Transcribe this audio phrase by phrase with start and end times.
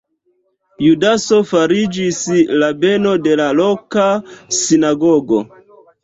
[0.83, 2.21] Judaso fariĝis
[2.63, 4.05] rabeno de la loka
[4.61, 5.43] sinagogo.